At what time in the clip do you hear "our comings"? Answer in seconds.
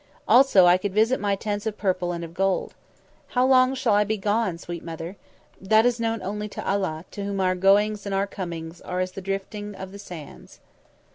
8.15-8.81